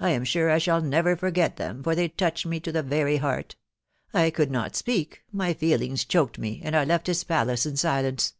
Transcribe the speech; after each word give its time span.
I 0.00 0.12
am 0.12 0.24
sure 0.24 0.48
I 0.50 0.56
shall 0.56 0.80
never 0.80 1.14
forget 1.14 1.56
them, 1.58 1.82
for 1.82 1.94
they 1.94 2.08
touched 2.08 2.46
me 2.46 2.58
to 2.58 2.72
the 2.72 2.82
very 2.82 3.18
heart 3.18 3.54
I 4.14 4.30
could 4.30 4.50
not 4.50 4.74
speak, 4.74 5.20
my 5.30 5.52
feelings 5.52 6.06
choked 6.06 6.38
me, 6.38 6.62
and 6.64 6.74
I 6.74 6.84
left 6.86 7.06
his 7.06 7.22
palace 7.22 7.66
in 7.66 7.76
silence. 7.76 8.32